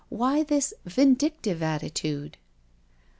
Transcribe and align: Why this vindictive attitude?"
Why 0.09 0.41
this 0.41 0.73
vindictive 0.87 1.61
attitude?" 1.61 2.37